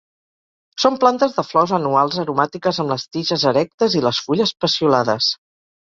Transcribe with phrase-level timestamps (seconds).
[0.83, 5.35] Són plantes de flors anuals, aromàtiques amb les tiges erectes i les fulles peciolades.